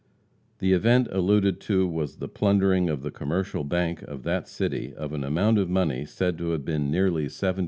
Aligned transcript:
The 0.57 0.73
event 0.73 1.09
alluded 1.11 1.59
to 1.61 1.87
was 1.87 2.15
the 2.17 2.27
plundering 2.27 2.89
of 2.89 3.03
the 3.03 3.11
Commercial 3.11 3.63
Bank 3.63 4.01
of 4.01 4.23
that 4.23 4.47
city 4.47 4.95
of 4.95 5.13
an 5.13 5.23
amount 5.23 5.59
of 5.59 5.69
money 5.69 6.05
said 6.05 6.39
to 6.39 6.49
have 6.53 6.65
been 6.65 6.89
nearly 6.89 7.27
$70,000. 7.27 7.59